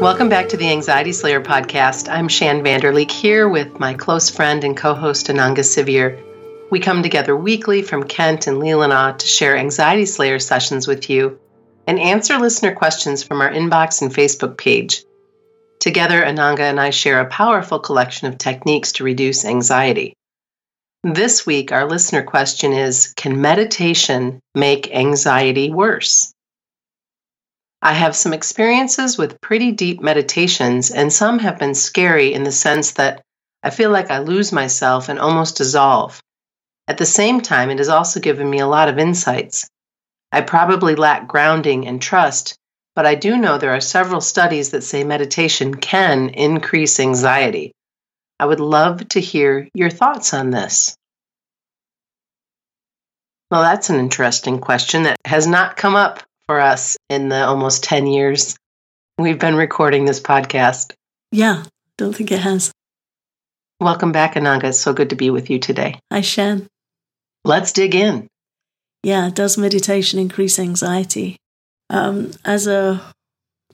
Welcome 0.00 0.30
back 0.30 0.48
to 0.48 0.56
the 0.56 0.70
Anxiety 0.70 1.12
Slayer 1.12 1.42
podcast. 1.42 2.10
I'm 2.10 2.28
Shann 2.28 2.62
Vander 2.62 2.90
Leek 2.90 3.10
here 3.10 3.46
with 3.46 3.78
my 3.78 3.92
close 3.92 4.30
friend 4.30 4.64
and 4.64 4.74
co 4.74 4.94
host 4.94 5.26
Ananga 5.26 5.58
Sivyer. 5.58 6.18
We 6.70 6.80
come 6.80 7.02
together 7.02 7.36
weekly 7.36 7.82
from 7.82 8.04
Kent 8.04 8.46
and 8.46 8.56
Leelanau 8.56 9.18
to 9.18 9.26
share 9.26 9.58
Anxiety 9.58 10.06
Slayer 10.06 10.38
sessions 10.38 10.88
with 10.88 11.10
you 11.10 11.38
and 11.86 12.00
answer 12.00 12.38
listener 12.38 12.74
questions 12.74 13.22
from 13.22 13.42
our 13.42 13.50
inbox 13.50 14.00
and 14.00 14.10
Facebook 14.10 14.56
page. 14.56 15.04
Together, 15.80 16.22
Ananga 16.22 16.60
and 16.60 16.80
I 16.80 16.88
share 16.88 17.20
a 17.20 17.26
powerful 17.26 17.78
collection 17.78 18.26
of 18.26 18.38
techniques 18.38 18.92
to 18.92 19.04
reduce 19.04 19.44
anxiety. 19.44 20.14
This 21.04 21.44
week, 21.44 21.72
our 21.72 21.86
listener 21.86 22.22
question 22.22 22.72
is 22.72 23.12
Can 23.18 23.42
meditation 23.42 24.40
make 24.54 24.90
anxiety 24.90 25.70
worse? 25.70 26.32
I 27.82 27.94
have 27.94 28.14
some 28.14 28.34
experiences 28.34 29.16
with 29.16 29.40
pretty 29.40 29.72
deep 29.72 30.02
meditations, 30.02 30.90
and 30.90 31.10
some 31.10 31.38
have 31.38 31.58
been 31.58 31.74
scary 31.74 32.34
in 32.34 32.42
the 32.42 32.52
sense 32.52 32.92
that 32.92 33.22
I 33.62 33.70
feel 33.70 33.90
like 33.90 34.10
I 34.10 34.18
lose 34.18 34.52
myself 34.52 35.08
and 35.08 35.18
almost 35.18 35.56
dissolve. 35.56 36.20
At 36.86 36.98
the 36.98 37.06
same 37.06 37.40
time, 37.40 37.70
it 37.70 37.78
has 37.78 37.88
also 37.88 38.20
given 38.20 38.48
me 38.50 38.58
a 38.58 38.66
lot 38.66 38.88
of 38.88 38.98
insights. 38.98 39.68
I 40.30 40.42
probably 40.42 40.94
lack 40.94 41.26
grounding 41.26 41.86
and 41.86 42.02
trust, 42.02 42.54
but 42.94 43.06
I 43.06 43.14
do 43.14 43.38
know 43.38 43.56
there 43.56 43.74
are 43.74 43.80
several 43.80 44.20
studies 44.20 44.70
that 44.70 44.84
say 44.84 45.02
meditation 45.02 45.74
can 45.74 46.28
increase 46.30 47.00
anxiety. 47.00 47.72
I 48.38 48.46
would 48.46 48.60
love 48.60 49.08
to 49.10 49.20
hear 49.20 49.68
your 49.72 49.90
thoughts 49.90 50.34
on 50.34 50.50
this. 50.50 50.94
Well, 53.50 53.62
that's 53.62 53.90
an 53.90 53.98
interesting 53.98 54.58
question 54.58 55.04
that 55.04 55.16
has 55.24 55.46
not 55.46 55.76
come 55.76 55.96
up 55.96 56.22
for 56.50 56.58
us 56.58 56.96
in 57.08 57.28
the 57.28 57.46
almost 57.46 57.84
10 57.84 58.08
years 58.08 58.56
we've 59.18 59.38
been 59.38 59.54
recording 59.54 60.04
this 60.04 60.18
podcast. 60.18 60.94
Yeah, 61.30 61.62
don't 61.96 62.12
think 62.12 62.32
it 62.32 62.40
has. 62.40 62.72
Welcome 63.78 64.10
back, 64.10 64.34
Ananga. 64.34 64.64
It's 64.64 64.80
so 64.80 64.92
good 64.92 65.10
to 65.10 65.14
be 65.14 65.30
with 65.30 65.48
you 65.48 65.60
today. 65.60 66.00
Hi, 66.10 66.22
Shann. 66.22 66.66
Let's 67.44 67.70
dig 67.70 67.94
in. 67.94 68.26
Yeah, 69.04 69.30
does 69.32 69.56
meditation 69.58 70.18
increase 70.18 70.58
anxiety? 70.58 71.36
Um, 71.88 72.32
as 72.44 72.66
a 72.66 73.00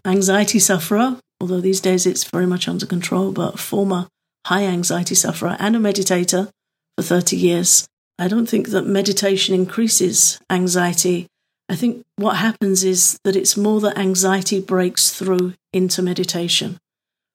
anxiety 0.05 0.59
sufferer, 0.59 1.19
although 1.41 1.63
these 1.63 1.81
days 1.81 2.05
it's 2.05 2.25
very 2.25 2.47
much 2.47 2.69
under 2.69 2.85
control, 2.85 3.33
but 3.33 3.59
former 3.59 4.07
high 4.49 4.65
anxiety 4.65 5.15
sufferer 5.15 5.57
and 5.59 5.77
a 5.77 5.79
meditator 5.79 6.51
for 6.99 7.03
30 7.03 7.37
years, 7.39 7.89
I 8.19 8.29
don't 8.29 8.47
think 8.47 8.69
that 8.69 8.85
meditation 8.85 9.55
increases 9.55 10.39
anxiety 10.51 11.27
I 11.69 11.75
think 11.75 12.05
what 12.17 12.37
happens 12.37 12.85
is 12.85 13.19
that 13.25 13.37
it's 13.37 13.57
more 13.57 13.81
that 13.81 13.99
anxiety 13.99 14.61
breaks 14.61 15.11
through 15.11 15.55
into 15.73 16.01
meditation. 16.01 16.79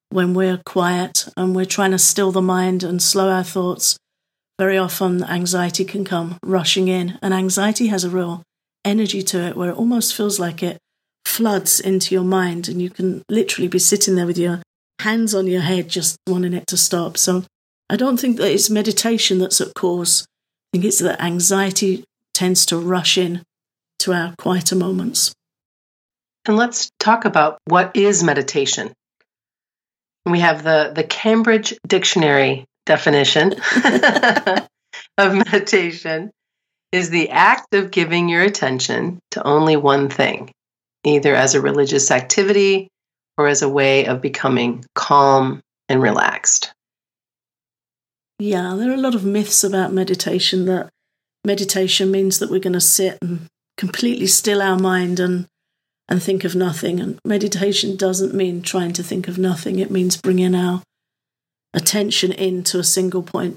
When 0.09 0.33
we're 0.33 0.61
quiet 0.65 1.27
and 1.35 1.55
we're 1.55 1.65
trying 1.65 1.91
to 1.91 1.99
still 1.99 2.31
the 2.31 2.41
mind 2.41 2.83
and 2.83 3.02
slow 3.02 3.29
our 3.29 3.43
thoughts, 3.43 3.97
very 4.57 4.77
often 4.77 5.23
anxiety 5.23 5.83
can 5.83 6.05
come 6.05 6.37
rushing 6.43 6.87
in. 6.87 7.17
And 7.21 7.33
anxiety 7.33 7.87
has 7.87 8.03
a 8.03 8.09
real 8.09 8.43
energy 8.85 9.21
to 9.21 9.39
it 9.39 9.57
where 9.57 9.71
it 9.71 9.77
almost 9.77 10.15
feels 10.15 10.39
like 10.39 10.63
it 10.63 10.77
floods 11.25 11.79
into 11.79 12.15
your 12.15 12.23
mind 12.23 12.67
and 12.67 12.81
you 12.81 12.89
can 12.89 13.23
literally 13.29 13.67
be 13.67 13.79
sitting 13.79 14.15
there 14.15 14.25
with 14.25 14.37
your 14.37 14.61
hands 14.99 15.33
on 15.33 15.47
your 15.47 15.61
head 15.61 15.89
just 15.89 16.17
wanting 16.27 16.53
it 16.53 16.67
to 16.67 16.77
stop. 16.77 17.17
So 17.17 17.43
I 17.89 17.95
don't 17.95 18.19
think 18.19 18.37
that 18.37 18.52
it's 18.52 18.69
meditation 18.69 19.39
that's 19.39 19.61
at 19.61 19.73
cause. 19.73 20.25
I 20.73 20.77
think 20.77 20.85
it's 20.85 20.99
that 20.99 21.21
anxiety 21.21 22.05
tends 22.33 22.65
to 22.67 22.77
rush 22.77 23.17
in 23.17 23.43
to 24.02 24.13
our 24.13 24.33
quieter 24.38 24.75
moments. 24.75 25.33
And 26.45 26.57
let's 26.57 26.89
talk 26.99 27.25
about 27.25 27.59
what 27.66 27.95
is 27.95 28.23
meditation. 28.23 28.93
We 30.26 30.39
have 30.39 30.64
the, 30.64 30.92
the 30.93 31.03
Cambridge 31.03 31.73
Dictionary 31.87 32.65
definition 32.86 33.53
of 35.17 35.36
meditation 35.36 36.31
is 36.92 37.09
the 37.09 37.30
act 37.30 37.73
of 37.73 37.92
giving 37.92 38.27
your 38.27 38.42
attention 38.42 39.20
to 39.31 39.48
only 39.48 39.77
one 39.77 40.09
thing, 40.09 40.52
either 41.03 41.36
as 41.36 41.55
a 41.55 41.61
religious 41.61 42.11
activity 42.11 42.87
or 43.37 43.47
as 43.47 43.61
a 43.61 43.70
way 43.70 44.05
of 44.05 44.21
becoming 44.21 44.83
calm 44.95 45.61
and 45.87 46.02
relaxed. 46.02 46.73
Yeah, 48.39 48.76
there 48.77 48.89
are 48.89 48.95
a 48.95 48.97
lot 48.97 49.15
of 49.15 49.23
myths 49.23 49.64
about 49.64 49.93
meditation 49.93 50.65
that 50.65 50.89
meditation 51.45 52.11
means 52.11 52.39
that 52.39 52.49
we're 52.49 52.59
going 52.59 52.73
to 52.73 52.81
sit 52.81 53.17
and 53.21 53.47
completely 53.81 54.27
still 54.27 54.61
our 54.61 54.77
mind 54.77 55.19
and 55.19 55.47
and 56.08 56.21
think 56.21 56.43
of 56.43 56.53
nothing. 56.53 56.99
And 56.99 57.17
meditation 57.25 57.95
doesn't 57.95 58.31
mean 58.31 58.61
trying 58.61 58.93
to 58.93 59.02
think 59.02 59.27
of 59.27 59.39
nothing. 59.39 59.80
It 59.80 59.89
means 59.89 60.21
bringing 60.21 60.53
our 60.53 60.83
attention 61.73 62.31
into 62.31 62.77
a 62.77 62.83
single 62.83 63.23
point 63.23 63.55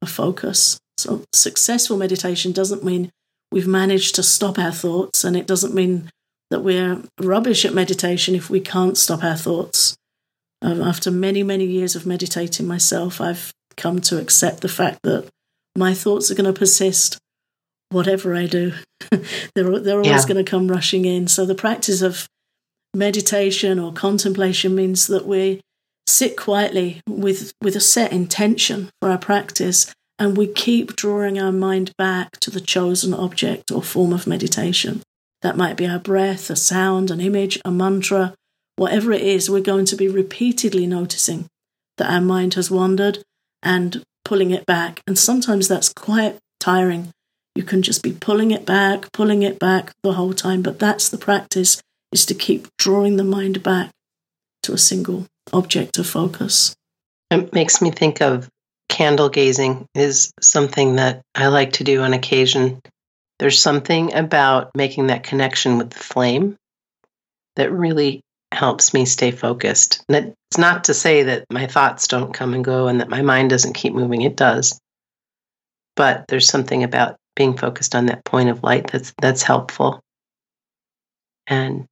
of 0.00 0.08
focus. 0.08 0.78
So 0.96 1.24
successful 1.34 1.98
meditation 1.98 2.52
doesn't 2.52 2.84
mean 2.84 3.10
we've 3.52 3.66
managed 3.66 4.14
to 4.14 4.22
stop 4.22 4.58
our 4.58 4.72
thoughts, 4.72 5.24
and 5.24 5.36
it 5.36 5.46
doesn't 5.46 5.74
mean 5.74 6.08
that 6.50 6.60
we're 6.60 7.02
rubbish 7.20 7.66
at 7.66 7.74
meditation 7.74 8.34
if 8.34 8.48
we 8.48 8.60
can't 8.60 8.96
stop 8.96 9.22
our 9.22 9.36
thoughts. 9.36 9.94
Um, 10.62 10.80
after 10.80 11.10
many, 11.10 11.42
many 11.42 11.66
years 11.66 11.94
of 11.94 12.06
meditating 12.06 12.66
myself, 12.66 13.20
I've 13.20 13.52
come 13.76 14.00
to 14.08 14.18
accept 14.18 14.62
the 14.62 14.76
fact 14.80 15.00
that 15.02 15.28
my 15.76 15.92
thoughts 15.92 16.30
are 16.30 16.34
going 16.34 16.52
to 16.52 16.58
persist 16.58 17.18
whatever 17.90 18.34
I 18.34 18.46
do. 18.46 18.72
they're 19.10 19.78
they're 19.80 19.98
always 19.98 20.06
yeah. 20.06 20.26
going 20.26 20.44
to 20.44 20.50
come 20.50 20.68
rushing 20.68 21.04
in. 21.04 21.28
So 21.28 21.44
the 21.44 21.54
practice 21.54 22.02
of 22.02 22.28
meditation 22.94 23.78
or 23.78 23.92
contemplation 23.92 24.74
means 24.74 25.06
that 25.06 25.26
we 25.26 25.60
sit 26.06 26.36
quietly 26.36 27.00
with 27.08 27.52
with 27.62 27.76
a 27.76 27.80
set 27.80 28.12
intention 28.12 28.90
for 29.00 29.10
our 29.10 29.18
practice 29.18 29.92
and 30.18 30.36
we 30.36 30.46
keep 30.46 30.96
drawing 30.96 31.38
our 31.38 31.52
mind 31.52 31.92
back 31.98 32.32
to 32.40 32.50
the 32.50 32.60
chosen 32.60 33.12
object 33.12 33.70
or 33.70 33.82
form 33.82 34.12
of 34.12 34.26
meditation. 34.26 35.02
That 35.42 35.56
might 35.56 35.76
be 35.76 35.86
our 35.86 35.98
breath, 35.98 36.48
a 36.48 36.56
sound, 36.56 37.10
an 37.10 37.20
image, 37.20 37.60
a 37.64 37.70
mantra, 37.70 38.34
whatever 38.76 39.12
it 39.12 39.22
is, 39.22 39.50
we're 39.50 39.60
going 39.60 39.84
to 39.86 39.96
be 39.96 40.08
repeatedly 40.08 40.86
noticing 40.86 41.46
that 41.98 42.10
our 42.10 42.20
mind 42.20 42.54
has 42.54 42.70
wandered 42.70 43.22
and 43.62 44.02
pulling 44.24 44.50
it 44.50 44.64
back. 44.64 45.02
And 45.06 45.18
sometimes 45.18 45.68
that's 45.68 45.92
quite 45.92 46.38
tiring 46.60 47.12
you 47.56 47.62
can 47.62 47.82
just 47.82 48.02
be 48.02 48.12
pulling 48.12 48.50
it 48.50 48.66
back, 48.66 49.10
pulling 49.12 49.42
it 49.42 49.58
back 49.58 49.92
the 50.02 50.12
whole 50.12 50.34
time. 50.34 50.62
But 50.62 50.78
that's 50.78 51.08
the 51.08 51.18
practice 51.18 51.80
is 52.12 52.26
to 52.26 52.34
keep 52.34 52.68
drawing 52.78 53.16
the 53.16 53.24
mind 53.24 53.62
back 53.62 53.90
to 54.62 54.72
a 54.72 54.78
single 54.78 55.26
object 55.52 55.98
of 55.98 56.06
focus. 56.06 56.74
It 57.30 57.52
makes 57.52 57.80
me 57.80 57.90
think 57.90 58.20
of 58.20 58.48
candle 58.88 59.28
gazing 59.28 59.86
is 59.94 60.32
something 60.40 60.96
that 60.96 61.22
I 61.34 61.48
like 61.48 61.72
to 61.74 61.84
do 61.84 62.02
on 62.02 62.12
occasion. 62.12 62.80
There's 63.38 63.60
something 63.60 64.14
about 64.14 64.70
making 64.74 65.08
that 65.08 65.24
connection 65.24 65.78
with 65.78 65.90
the 65.90 65.98
flame 65.98 66.56
that 67.56 67.72
really 67.72 68.20
helps 68.52 68.94
me 68.94 69.04
stay 69.04 69.30
focused. 69.30 70.04
And 70.08 70.34
it's 70.50 70.58
not 70.58 70.84
to 70.84 70.94
say 70.94 71.24
that 71.24 71.46
my 71.50 71.66
thoughts 71.66 72.06
don't 72.06 72.32
come 72.32 72.54
and 72.54 72.64
go 72.64 72.86
and 72.86 73.00
that 73.00 73.08
my 73.08 73.22
mind 73.22 73.50
doesn't 73.50 73.74
keep 73.74 73.92
moving, 73.92 74.22
it 74.22 74.36
does. 74.36 74.78
But 75.96 76.26
there's 76.28 76.48
something 76.48 76.84
about 76.84 77.16
being 77.36 77.56
focused 77.56 77.94
on 77.94 78.06
that 78.06 78.24
point 78.24 78.48
of 78.48 78.64
light 78.64 78.90
that's 78.90 79.14
that's 79.20 79.42
helpful. 79.42 80.00
And 81.46 81.86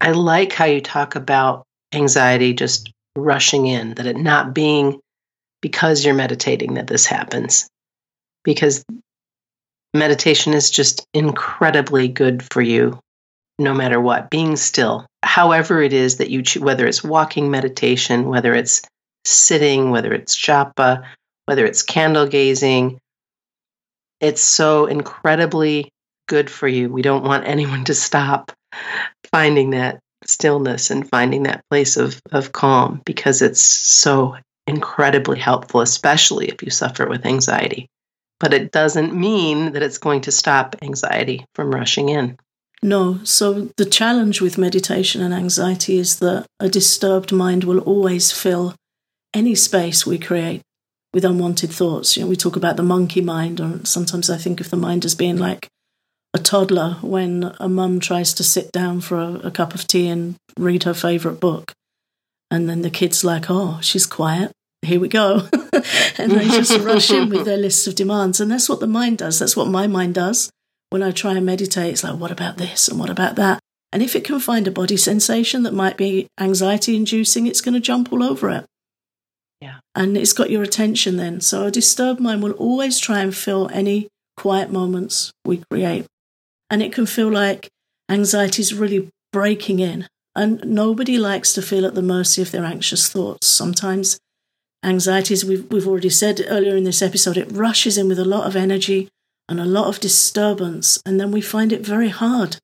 i 0.00 0.12
like 0.12 0.52
how 0.52 0.66
you 0.66 0.80
talk 0.80 1.16
about 1.16 1.64
anxiety 1.92 2.52
just 2.52 2.92
rushing 3.16 3.66
in 3.66 3.94
that 3.94 4.06
it 4.06 4.16
not 4.16 4.54
being 4.54 5.00
because 5.60 6.04
you're 6.04 6.14
meditating 6.14 6.74
that 6.74 6.86
this 6.86 7.06
happens. 7.06 7.68
Because 8.44 8.84
meditation 9.94 10.52
is 10.52 10.70
just 10.70 11.06
incredibly 11.14 12.08
good 12.08 12.42
for 12.52 12.60
you 12.60 12.98
no 13.58 13.72
matter 13.72 14.00
what 14.00 14.28
being 14.30 14.56
still. 14.56 15.06
However 15.22 15.80
it 15.80 15.92
is 15.92 16.18
that 16.18 16.30
you 16.30 16.42
choose 16.42 16.62
whether 16.62 16.86
it's 16.86 17.02
walking 17.02 17.50
meditation 17.50 18.28
whether 18.28 18.54
it's 18.54 18.82
sitting 19.24 19.90
whether 19.90 20.12
it's 20.12 20.36
japa 20.36 21.04
whether 21.46 21.64
it's 21.64 21.82
candle 21.82 22.26
gazing 22.26 22.98
it's 24.24 24.42
so 24.42 24.86
incredibly 24.86 25.90
good 26.28 26.50
for 26.50 26.66
you. 26.66 26.88
We 26.88 27.02
don't 27.02 27.24
want 27.24 27.46
anyone 27.46 27.84
to 27.84 27.94
stop 27.94 28.52
finding 29.30 29.70
that 29.70 30.00
stillness 30.24 30.90
and 30.90 31.08
finding 31.08 31.42
that 31.42 31.62
place 31.70 31.98
of, 31.98 32.20
of 32.32 32.52
calm 32.52 33.02
because 33.04 33.42
it's 33.42 33.60
so 33.60 34.36
incredibly 34.66 35.38
helpful, 35.38 35.82
especially 35.82 36.48
if 36.48 36.62
you 36.62 36.70
suffer 36.70 37.06
with 37.06 37.26
anxiety. 37.26 37.86
But 38.40 38.54
it 38.54 38.72
doesn't 38.72 39.14
mean 39.14 39.72
that 39.72 39.82
it's 39.82 39.98
going 39.98 40.22
to 40.22 40.32
stop 40.32 40.76
anxiety 40.82 41.44
from 41.54 41.70
rushing 41.70 42.08
in. 42.08 42.38
No. 42.82 43.20
So 43.24 43.70
the 43.76 43.84
challenge 43.84 44.40
with 44.40 44.58
meditation 44.58 45.22
and 45.22 45.34
anxiety 45.34 45.98
is 45.98 46.18
that 46.18 46.46
a 46.58 46.68
disturbed 46.68 47.32
mind 47.32 47.64
will 47.64 47.80
always 47.80 48.32
fill 48.32 48.74
any 49.34 49.54
space 49.54 50.06
we 50.06 50.18
create 50.18 50.62
with 51.14 51.24
unwanted 51.24 51.70
thoughts. 51.70 52.16
You 52.16 52.24
know, 52.24 52.28
we 52.28 52.36
talk 52.36 52.56
about 52.56 52.76
the 52.76 52.82
monkey 52.82 53.20
mind, 53.20 53.60
or 53.60 53.84
sometimes 53.84 54.28
I 54.28 54.36
think 54.36 54.60
of 54.60 54.70
the 54.70 54.76
mind 54.76 55.04
as 55.04 55.14
being 55.14 55.38
like 55.38 55.68
a 56.34 56.38
toddler 56.38 56.98
when 57.00 57.54
a 57.60 57.68
mum 57.68 58.00
tries 58.00 58.34
to 58.34 58.44
sit 58.44 58.72
down 58.72 59.00
for 59.00 59.16
a, 59.16 59.34
a 59.44 59.50
cup 59.52 59.74
of 59.74 59.86
tea 59.86 60.08
and 60.08 60.34
read 60.58 60.82
her 60.82 60.92
favourite 60.92 61.38
book. 61.38 61.72
And 62.50 62.68
then 62.68 62.82
the 62.82 62.90
kid's 62.90 63.24
like, 63.24 63.46
oh, 63.48 63.78
she's 63.80 64.06
quiet. 64.06 64.50
Here 64.82 65.00
we 65.00 65.08
go. 65.08 65.48
and 66.18 66.32
they 66.32 66.44
just 66.46 66.78
rush 66.80 67.10
in 67.10 67.30
with 67.30 67.46
their 67.46 67.56
lists 67.56 67.86
of 67.86 67.94
demands. 67.94 68.40
And 68.40 68.50
that's 68.50 68.68
what 68.68 68.80
the 68.80 68.86
mind 68.86 69.18
does. 69.18 69.38
That's 69.38 69.56
what 69.56 69.68
my 69.68 69.86
mind 69.86 70.16
does. 70.16 70.50
When 70.90 71.02
I 71.02 71.12
try 71.12 71.34
and 71.34 71.46
meditate, 71.46 71.92
it's 71.92 72.04
like, 72.04 72.18
what 72.18 72.30
about 72.30 72.58
this? 72.58 72.88
And 72.88 72.98
what 72.98 73.10
about 73.10 73.36
that? 73.36 73.60
And 73.92 74.02
if 74.02 74.16
it 74.16 74.24
can 74.24 74.40
find 74.40 74.66
a 74.66 74.72
body 74.72 74.96
sensation 74.96 75.62
that 75.62 75.72
might 75.72 75.96
be 75.96 76.26
anxiety 76.38 76.96
inducing, 76.96 77.46
it's 77.46 77.60
going 77.60 77.74
to 77.74 77.80
jump 77.80 78.12
all 78.12 78.22
over 78.22 78.50
it. 78.50 78.66
Yeah. 79.64 79.78
And 79.94 80.14
it's 80.18 80.34
got 80.34 80.50
your 80.50 80.62
attention 80.62 81.16
then. 81.16 81.40
So 81.40 81.64
a 81.64 81.70
disturbed 81.70 82.20
mind 82.20 82.42
will 82.42 82.52
always 82.52 82.98
try 82.98 83.20
and 83.20 83.34
fill 83.34 83.70
any 83.72 84.08
quiet 84.36 84.70
moments 84.70 85.32
we 85.46 85.62
create. 85.70 86.04
And 86.68 86.82
it 86.82 86.92
can 86.92 87.06
feel 87.06 87.30
like 87.30 87.70
anxiety 88.10 88.60
is 88.60 88.74
really 88.74 89.08
breaking 89.32 89.80
in. 89.80 90.06
And 90.36 90.62
nobody 90.66 91.16
likes 91.16 91.54
to 91.54 91.62
feel 91.62 91.86
at 91.86 91.94
the 91.94 92.02
mercy 92.02 92.42
of 92.42 92.50
their 92.50 92.64
anxious 92.64 93.08
thoughts. 93.08 93.46
Sometimes 93.46 94.18
anxieties, 94.84 95.46
we've, 95.46 95.64
we've 95.72 95.88
already 95.88 96.10
said 96.10 96.44
earlier 96.46 96.76
in 96.76 96.84
this 96.84 97.00
episode, 97.00 97.38
it 97.38 97.50
rushes 97.50 97.96
in 97.96 98.08
with 98.08 98.18
a 98.18 98.24
lot 98.26 98.46
of 98.46 98.56
energy 98.56 99.08
and 99.48 99.58
a 99.58 99.64
lot 99.64 99.86
of 99.86 99.98
disturbance. 99.98 101.00
And 101.06 101.18
then 101.18 101.30
we 101.30 101.40
find 101.40 101.72
it 101.72 101.86
very 101.86 102.10
hard 102.10 102.58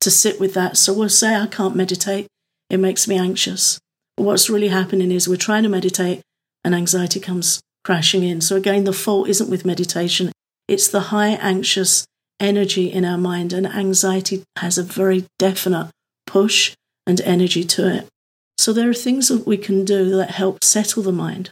to 0.00 0.10
sit 0.10 0.40
with 0.40 0.54
that. 0.54 0.78
So 0.78 0.94
we'll 0.94 1.10
say, 1.10 1.34
I 1.36 1.48
can't 1.48 1.76
meditate. 1.76 2.28
It 2.70 2.78
makes 2.78 3.06
me 3.06 3.18
anxious. 3.18 3.78
What's 4.14 4.48
really 4.48 4.68
happening 4.68 5.10
is 5.10 5.28
we're 5.28 5.36
trying 5.36 5.64
to 5.64 5.68
meditate 5.68 6.22
and 6.66 6.74
anxiety 6.74 7.20
comes 7.20 7.60
crashing 7.84 8.24
in. 8.24 8.40
So 8.40 8.56
again, 8.56 8.82
the 8.82 8.92
fault 8.92 9.28
isn't 9.28 9.48
with 9.48 9.64
meditation. 9.64 10.32
It's 10.66 10.88
the 10.88 11.14
high 11.14 11.28
anxious 11.28 12.04
energy 12.40 12.92
in 12.92 13.04
our 13.04 13.16
mind, 13.16 13.52
and 13.52 13.68
anxiety 13.68 14.42
has 14.56 14.76
a 14.76 14.82
very 14.82 15.26
definite 15.38 15.90
push 16.26 16.74
and 17.06 17.20
energy 17.20 17.62
to 17.62 17.88
it. 17.88 18.08
So 18.58 18.72
there 18.72 18.90
are 18.90 18.94
things 18.94 19.28
that 19.28 19.46
we 19.46 19.56
can 19.56 19.84
do 19.84 20.10
that 20.16 20.32
help 20.32 20.64
settle 20.64 21.04
the 21.04 21.12
mind 21.12 21.50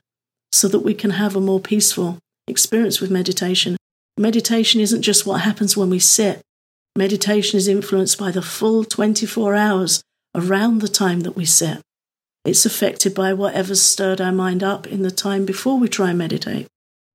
so 0.50 0.66
that 0.66 0.80
we 0.80 0.94
can 0.94 1.10
have 1.10 1.36
a 1.36 1.40
more 1.40 1.60
peaceful 1.60 2.18
experience 2.48 3.00
with 3.00 3.12
meditation. 3.12 3.76
Meditation 4.18 4.80
isn't 4.80 5.02
just 5.02 5.24
what 5.24 5.42
happens 5.42 5.76
when 5.76 5.90
we 5.90 6.00
sit. 6.00 6.40
Meditation 6.98 7.56
is 7.56 7.68
influenced 7.68 8.18
by 8.18 8.32
the 8.32 8.42
full 8.42 8.82
24 8.82 9.54
hours 9.54 10.02
around 10.34 10.80
the 10.80 10.88
time 10.88 11.20
that 11.20 11.36
we 11.36 11.44
sit. 11.44 11.80
It's 12.44 12.66
affected 12.66 13.14
by 13.14 13.32
whatever's 13.32 13.80
stirred 13.80 14.20
our 14.20 14.32
mind 14.32 14.62
up 14.62 14.86
in 14.86 15.02
the 15.02 15.10
time 15.10 15.44
before 15.44 15.78
we 15.78 15.88
try 15.88 16.10
and 16.10 16.18
meditate. 16.18 16.66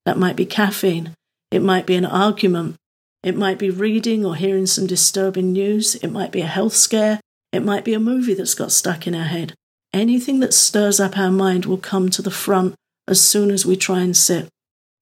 That 0.05 0.17
might 0.17 0.35
be 0.35 0.45
caffeine, 0.45 1.13
it 1.51 1.61
might 1.61 1.85
be 1.85 1.95
an 1.95 2.05
argument, 2.05 2.77
it 3.23 3.35
might 3.35 3.59
be 3.59 3.69
reading 3.69 4.25
or 4.25 4.35
hearing 4.35 4.65
some 4.65 4.87
disturbing 4.87 5.51
news, 5.51 5.95
it 5.95 6.11
might 6.11 6.31
be 6.31 6.41
a 6.41 6.47
health 6.47 6.73
scare, 6.73 7.19
it 7.51 7.63
might 7.63 7.85
be 7.85 7.93
a 7.93 7.99
movie 7.99 8.33
that's 8.33 8.55
got 8.55 8.71
stuck 8.71 9.05
in 9.05 9.13
our 9.13 9.25
head. 9.25 9.53
Anything 9.93 10.39
that 10.39 10.53
stirs 10.53 10.99
up 10.99 11.17
our 11.17 11.31
mind 11.31 11.65
will 11.65 11.77
come 11.77 12.09
to 12.09 12.21
the 12.21 12.31
front 12.31 12.75
as 13.07 13.19
soon 13.19 13.51
as 13.51 13.65
we 13.65 13.75
try 13.75 14.01
and 14.01 14.15
sit 14.15 14.47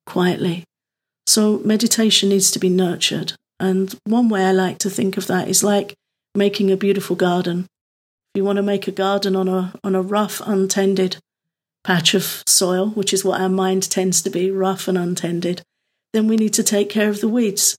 quietly. 0.05 0.63
So, 1.25 1.59
meditation 1.59 2.29
needs 2.29 2.51
to 2.51 2.59
be 2.59 2.69
nurtured. 2.69 3.33
And 3.59 3.93
one 4.05 4.29
way 4.29 4.45
I 4.45 4.51
like 4.51 4.77
to 4.79 4.89
think 4.89 5.17
of 5.17 5.27
that 5.27 5.49
is 5.49 5.63
like 5.63 5.93
making 6.33 6.71
a 6.71 6.77
beautiful 6.77 7.15
garden. 7.15 7.67
You 8.37 8.43
want 8.43 8.57
to 8.57 8.61
make 8.61 8.87
a 8.87 8.91
garden 8.91 9.35
on 9.35 9.47
a, 9.47 9.73
on 9.83 9.95
a 9.95 10.01
rough, 10.03 10.43
untended 10.45 11.17
patch 11.83 12.13
of 12.13 12.43
soil, 12.45 12.89
which 12.89 13.11
is 13.11 13.25
what 13.25 13.41
our 13.41 13.49
mind 13.49 13.89
tends 13.89 14.21
to 14.21 14.29
be 14.29 14.51
rough 14.51 14.87
and 14.87 14.95
untended, 14.95 15.63
then 16.13 16.27
we 16.27 16.35
need 16.35 16.53
to 16.53 16.63
take 16.63 16.87
care 16.87 17.09
of 17.09 17.19
the 17.19 17.27
weeds. 17.27 17.75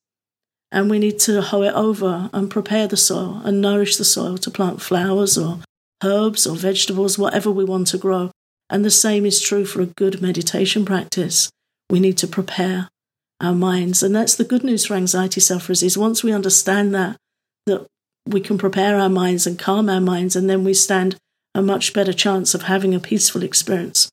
And 0.73 0.91
we 0.91 0.99
need 0.99 1.21
to 1.21 1.43
hoe 1.43 1.63
it 1.63 1.75
over 1.75 2.29
and 2.33 2.51
prepare 2.51 2.89
the 2.89 2.97
soil 2.97 3.41
and 3.45 3.61
nourish 3.61 3.99
the 3.99 4.05
soil 4.05 4.37
to 4.39 4.51
plant 4.51 4.83
flowers 4.83 5.39
or 5.39 5.61
herbs 6.03 6.45
or 6.45 6.57
vegetables, 6.57 7.17
whatever 7.17 7.53
we 7.53 7.65
want 7.65 7.87
to 7.89 7.97
grow. 7.97 8.33
And 8.69 8.85
the 8.85 8.91
same 8.91 9.25
is 9.25 9.41
true 9.41 9.65
for 9.65 9.81
a 9.81 9.87
good 9.87 10.21
meditation 10.21 10.85
practice. 10.85 11.51
We 11.89 12.01
need 12.01 12.19
to 12.19 12.27
prepare 12.27 12.89
our 13.41 13.55
minds. 13.55 14.03
And 14.03 14.13
that's 14.13 14.35
the 14.35 14.43
good 14.43 14.65
news 14.65 14.87
for 14.87 14.95
anxiety 14.95 15.41
sufferers 15.41 15.85
is 15.85 15.97
once 15.97 16.25
we 16.25 16.33
understand 16.33 16.93
that, 16.97 17.17
that 17.67 17.87
we 18.29 18.41
can 18.41 18.59
prepare 18.59 18.99
our 18.99 19.09
minds 19.09 19.47
and 19.47 19.59
calm 19.59 19.89
our 19.89 20.01
minds, 20.01 20.37
and 20.37 20.49
then 20.49 20.65
we 20.65 20.75
stand 20.75 21.17
a 21.55 21.63
much 21.63 21.93
better 21.93 22.13
chance 22.13 22.55
of 22.55 22.63
having 22.63 22.95
a 22.95 23.01
peaceful 23.01 23.43
experience 23.43 24.11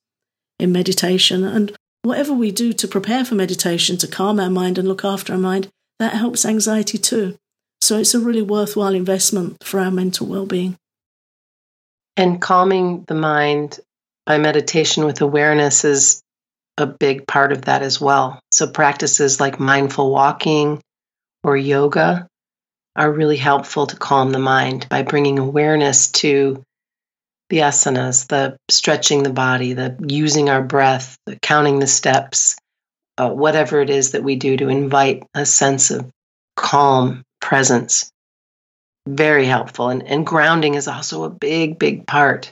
in 0.60 0.72
meditation. 0.72 1.44
And 1.44 1.76
whatever 2.04 2.34
we 2.34 2.52
do 2.52 2.74
to 2.74 2.88
prepare 2.88 3.26
for 3.26 3.36
meditation, 3.36 3.98
to 3.98 4.08
calm 4.08 4.40
our 4.40 4.50
mind 4.50 4.78
and 4.78 4.88
look 4.88 5.04
after 5.04 5.34
our 5.34 5.40
mind, 5.40 5.68
that 6.00 6.14
helps 6.14 6.46
anxiety 6.46 6.98
too. 6.98 7.36
So 7.82 8.00
it's 8.00 8.16
a 8.16 8.20
really 8.20 8.42
worthwhile 8.42 8.96
investment 8.96 9.64
for 9.64 9.80
our 9.80 9.92
mental 9.92 10.28
well 10.28 10.46
being. 10.46 10.78
And 12.18 12.42
calming 12.42 13.04
the 13.08 13.16
mind 13.16 13.80
by 14.26 14.38
meditation 14.38 15.06
with 15.06 15.22
awareness 15.22 15.84
is 15.84 16.22
a 16.78 16.86
big 16.86 17.28
part 17.28 17.52
of 17.52 17.66
that 17.66 17.82
as 17.84 18.00
well. 18.00 18.40
So 18.52 18.68
practices 18.68 19.40
like 19.40 19.60
mindful 19.60 20.12
walking 20.12 20.82
or 21.44 21.56
yoga 21.56 22.28
are 22.96 23.12
really 23.12 23.38
helpful 23.38 23.88
to 23.88 23.98
calm 23.98 24.32
the 24.32 24.40
mind 24.40 24.88
by 24.90 25.04
bringing 25.04 25.40
awareness 25.40 26.12
to 26.12 26.64
the 27.50 27.60
asanas, 27.60 28.28
the 28.28 28.58
stretching 28.70 29.24
the 29.24 29.30
body, 29.30 29.74
the 29.74 29.96
using 30.08 30.50
our 30.50 30.64
breath, 30.64 31.18
the 31.26 31.38
counting 31.38 31.80
the 31.80 31.88
steps, 31.88 32.56
uh, 33.18 33.30
whatever 33.30 33.82
it 33.82 33.90
is 33.90 34.12
that 34.12 34.24
we 34.24 34.36
do 34.36 34.58
to 34.58 34.70
invite 34.70 35.24
a 35.34 35.46
sense 35.46 35.92
of 35.92 36.10
calm 36.56 37.24
presence. 37.42 38.10
Very 39.08 39.46
helpful. 39.46 39.90
And, 39.90 40.04
and 40.04 40.26
grounding 40.26 40.74
is 40.74 40.88
also 40.88 41.24
a 41.24 41.30
big, 41.30 41.78
big 41.78 42.08
part 42.08 42.52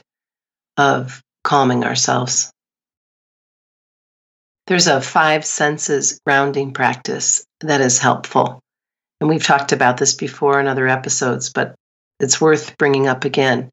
of 0.76 1.20
calming 1.42 1.84
ourselves. 1.84 2.52
There's 4.66 4.86
a 4.86 5.00
five 5.00 5.44
senses 5.44 6.20
grounding 6.24 6.72
practice 6.72 7.44
that 7.60 7.80
is 7.80 7.98
helpful. 7.98 8.60
And 9.20 9.28
we've 9.28 9.42
talked 9.42 9.72
about 9.72 9.96
this 9.96 10.14
before 10.14 10.60
in 10.60 10.66
other 10.66 10.88
episodes, 10.88 11.50
but 11.50 11.74
it's 12.20 12.40
worth 12.40 12.76
bringing 12.76 13.06
up 13.06 13.24
again. 13.24 13.70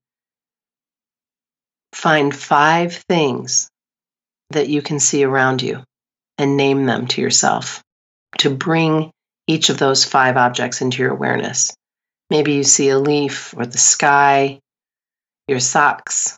Find 1.93 2.35
five 2.35 3.03
things 3.09 3.69
that 4.51 4.69
you 4.69 4.81
can 4.81 4.99
see 4.99 5.23
around 5.23 5.61
you 5.61 5.83
and 6.37 6.57
name 6.57 6.85
them 6.85 7.07
to 7.07 7.21
yourself 7.21 7.81
to 8.39 8.49
bring 8.49 9.11
each 9.47 9.69
of 9.69 9.77
those 9.77 10.05
five 10.05 10.37
objects 10.37 10.81
into 10.81 11.01
your 11.01 11.11
awareness. 11.11 11.71
Maybe 12.29 12.53
you 12.53 12.63
see 12.63 12.89
a 12.89 12.97
leaf 12.97 13.53
or 13.57 13.65
the 13.65 13.77
sky, 13.77 14.59
your 15.47 15.59
socks. 15.59 16.37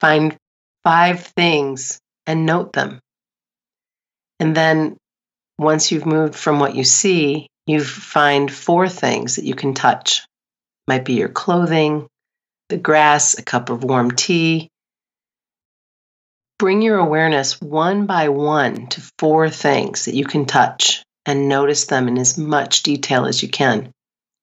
Find 0.00 0.36
five 0.82 1.26
things 1.36 1.98
and 2.26 2.44
note 2.44 2.72
them. 2.72 3.00
And 4.40 4.54
then 4.54 4.96
once 5.58 5.90
you've 5.90 6.06
moved 6.06 6.34
from 6.34 6.58
what 6.58 6.74
you 6.74 6.84
see, 6.84 7.48
you 7.66 7.82
find 7.82 8.52
four 8.52 8.88
things 8.88 9.36
that 9.36 9.44
you 9.44 9.54
can 9.54 9.74
touch. 9.74 10.24
Might 10.86 11.04
be 11.04 11.14
your 11.14 11.28
clothing, 11.28 12.06
the 12.68 12.76
grass, 12.76 13.38
a 13.38 13.42
cup 13.42 13.70
of 13.70 13.84
warm 13.84 14.12
tea, 14.12 14.70
Bring 16.58 16.80
your 16.80 16.96
awareness 16.96 17.60
one 17.60 18.06
by 18.06 18.30
one 18.30 18.86
to 18.86 19.02
four 19.18 19.50
things 19.50 20.06
that 20.06 20.14
you 20.14 20.24
can 20.24 20.46
touch 20.46 21.02
and 21.26 21.50
notice 21.50 21.84
them 21.84 22.08
in 22.08 22.16
as 22.16 22.38
much 22.38 22.82
detail 22.82 23.26
as 23.26 23.42
you 23.42 23.48
can. 23.50 23.92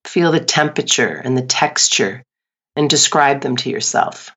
Feel 0.05 0.31
the 0.31 0.39
temperature 0.39 1.15
and 1.15 1.35
the 1.35 1.41
texture 1.45 2.21
and 2.75 2.87
describe 2.87 3.41
them 3.41 3.55
to 3.57 3.69
yourself. 3.71 4.29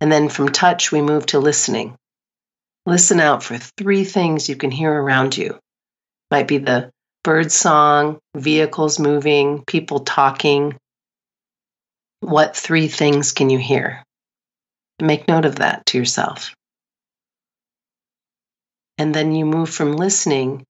And 0.00 0.10
then 0.10 0.30
from 0.30 0.48
touch, 0.48 0.90
we 0.90 1.02
move 1.02 1.26
to 1.26 1.40
listening. 1.40 1.94
Listen 2.86 3.20
out 3.20 3.42
for 3.42 3.58
three 3.58 4.04
things 4.04 4.48
you 4.48 4.56
can 4.56 4.70
hear 4.70 4.92
around 4.92 5.36
you. 5.36 5.58
Might 6.30 6.48
be 6.48 6.56
the 6.56 6.90
bird 7.28 7.52
song, 7.52 8.18
vehicles 8.34 8.98
moving, 8.98 9.62
people 9.66 10.00
talking. 10.00 10.74
What 12.20 12.56
three 12.56 12.88
things 12.88 13.32
can 13.32 13.50
you 13.50 13.58
hear? 13.58 14.02
Make 14.98 15.28
note 15.28 15.44
of 15.44 15.56
that 15.56 15.84
to 15.88 15.98
yourself. 15.98 16.54
And 18.96 19.14
then 19.14 19.34
you 19.34 19.44
move 19.44 19.68
from 19.68 19.92
listening 19.92 20.64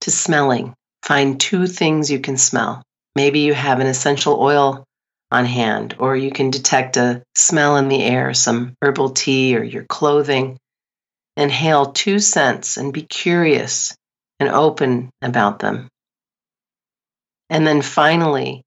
to 0.00 0.10
smelling. 0.10 0.72
Find 1.02 1.38
two 1.38 1.66
things 1.66 2.10
you 2.10 2.20
can 2.20 2.38
smell. 2.38 2.82
Maybe 3.14 3.40
you 3.40 3.52
have 3.52 3.80
an 3.80 3.86
essential 3.86 4.40
oil 4.40 4.84
on 5.30 5.44
hand, 5.44 5.96
or 5.98 6.16
you 6.16 6.30
can 6.30 6.50
detect 6.50 6.96
a 6.96 7.22
smell 7.34 7.76
in 7.76 7.88
the 7.88 8.02
air, 8.02 8.32
some 8.32 8.72
herbal 8.80 9.10
tea 9.10 9.54
or 9.54 9.62
your 9.62 9.84
clothing. 9.84 10.56
Inhale 11.36 11.92
two 11.92 12.20
scents 12.20 12.78
and 12.78 12.90
be 12.90 13.02
curious 13.02 13.94
and 14.40 14.48
open 14.48 15.10
about 15.22 15.58
them. 15.58 15.88
And 17.50 17.66
then 17.66 17.82
finally, 17.82 18.62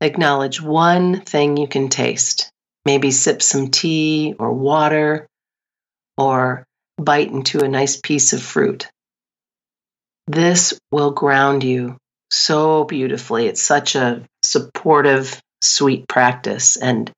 acknowledge 0.00 0.60
one 0.60 1.22
thing 1.22 1.56
you 1.56 1.66
can 1.66 1.88
taste. 1.88 2.50
Maybe 2.84 3.10
sip 3.10 3.42
some 3.42 3.68
tea 3.68 4.34
or 4.38 4.52
water 4.52 5.26
or 6.16 6.64
bite 6.98 7.30
into 7.30 7.64
a 7.64 7.68
nice 7.68 7.98
piece 7.98 8.32
of 8.32 8.42
fruit. 8.42 8.88
This 10.26 10.78
will 10.92 11.10
ground 11.10 11.64
you 11.64 11.96
so 12.30 12.84
beautifully. 12.84 13.46
It's 13.46 13.62
such 13.62 13.96
a 13.96 14.22
supportive, 14.42 15.40
sweet 15.62 16.06
practice 16.08 16.76
and 16.76 17.10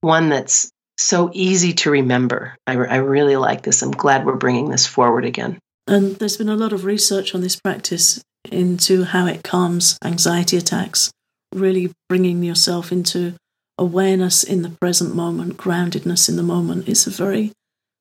one 0.00 0.28
that's 0.28 0.70
so 0.98 1.30
easy 1.32 1.72
to 1.72 1.90
remember. 1.90 2.56
I, 2.66 2.74
I 2.74 2.96
really 2.96 3.36
like 3.36 3.62
this. 3.62 3.82
I'm 3.82 3.90
glad 3.90 4.24
we're 4.24 4.36
bringing 4.36 4.70
this 4.70 4.86
forward 4.86 5.24
again. 5.24 5.58
And 5.86 6.16
there's 6.16 6.36
been 6.36 6.48
a 6.48 6.56
lot 6.56 6.72
of 6.72 6.84
research 6.84 7.34
on 7.34 7.40
this 7.40 7.56
practice 7.60 8.22
into 8.50 9.04
how 9.04 9.26
it 9.26 9.42
calms 9.42 9.98
anxiety 10.04 10.56
attacks, 10.56 11.10
really 11.52 11.92
bringing 12.08 12.42
yourself 12.42 12.90
into 12.90 13.34
awareness 13.78 14.42
in 14.42 14.62
the 14.62 14.70
present 14.70 15.14
moment, 15.14 15.56
groundedness 15.56 16.28
in 16.28 16.36
the 16.36 16.42
moment. 16.42 16.88
It's 16.88 17.06
a 17.06 17.10
very 17.10 17.52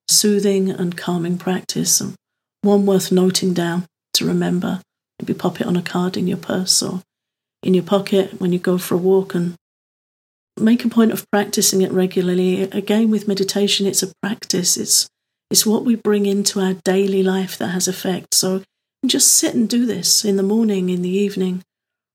soothing 0.07 0.69
and 0.69 0.97
calming 0.97 1.37
practice, 1.37 1.99
and 1.99 2.15
one 2.61 2.85
worth 2.85 3.11
noting 3.11 3.53
down 3.53 3.85
to 4.13 4.25
remember. 4.25 4.81
Maybe 5.19 5.33
pop 5.33 5.61
it 5.61 5.67
on 5.67 5.75
a 5.75 5.81
card 5.81 6.17
in 6.17 6.27
your 6.27 6.37
purse 6.37 6.81
or 6.81 7.01
in 7.61 7.73
your 7.73 7.83
pocket 7.83 8.39
when 8.39 8.51
you 8.51 8.59
go 8.59 8.77
for 8.77 8.95
a 8.95 8.97
walk 8.97 9.33
and 9.33 9.55
make 10.59 10.85
a 10.85 10.89
point 10.89 11.11
of 11.11 11.29
practicing 11.31 11.81
it 11.81 11.91
regularly. 11.91 12.63
Again, 12.63 13.09
with 13.09 13.27
meditation, 13.27 13.87
it's 13.87 14.03
a 14.03 14.11
practice. 14.21 14.77
It's 14.77 15.07
it's 15.49 15.65
what 15.65 15.85
we 15.85 15.95
bring 15.95 16.25
into 16.25 16.59
our 16.59 16.73
daily 16.83 17.23
life 17.23 17.57
that 17.57 17.69
has 17.69 17.87
effect. 17.87 18.33
So 18.33 18.63
just 19.05 19.37
sit 19.37 19.53
and 19.53 19.69
do 19.69 19.85
this 19.85 20.23
in 20.23 20.37
the 20.37 20.43
morning, 20.43 20.89
in 20.89 21.01
the 21.01 21.09
evening, 21.09 21.63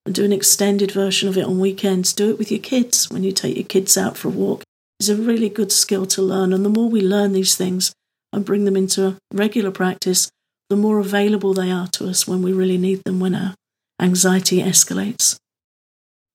and 0.07 0.15
do 0.15 0.25
an 0.25 0.33
extended 0.33 0.91
version 0.91 1.29
of 1.29 1.37
it 1.37 1.45
on 1.45 1.59
weekends. 1.59 2.13
Do 2.13 2.31
it 2.31 2.39
with 2.39 2.51
your 2.51 2.61
kids 2.61 3.11
when 3.11 3.23
you 3.23 3.33
take 3.33 3.57
your 3.57 3.65
kids 3.65 3.97
out 3.97 4.17
for 4.17 4.29
a 4.29 4.33
walk. 4.33 4.63
It's 4.99 5.09
a 5.09 5.17
really 5.17 5.49
good 5.49 5.71
skill 5.71 6.07
to 6.07 6.23
learn. 6.23 6.53
And 6.53 6.65
the 6.65 6.71
more 6.71 6.89
we 6.89 7.01
learn 7.01 7.33
these 7.33 7.57
things 7.57 7.93
and 8.33 8.45
bring 8.45 8.65
them 8.65 8.77
into 8.77 9.17
regular 9.33 9.71
practice, 9.71 10.31
the 10.71 10.77
more 10.77 10.99
available 10.99 11.55
they 11.55 11.71
are 11.71 11.87
to 11.89 12.09
us 12.09 12.27
when 12.27 12.43
we 12.43 12.53
really 12.53 12.79
need 12.79 13.03
them, 13.05 13.21
when 13.21 13.35
our 13.35 13.55
anxiety 14.01 14.61
escalates. 14.61 15.37